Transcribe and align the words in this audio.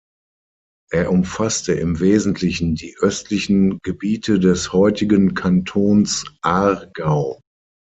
Er 0.91 1.11
umfasste 1.11 1.73
im 1.73 1.99
Wesentlichen 1.99 2.73
die 2.73 2.97
östlichen 2.99 3.77
Gebiete 3.83 4.39
des 4.39 4.73
heutigen 4.73 5.35
Kantons 5.35 6.25
Aargau. 6.41 7.39